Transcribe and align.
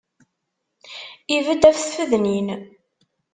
Ibedd 1.35 1.63
af 1.69 1.77
tfednin. 1.83 2.49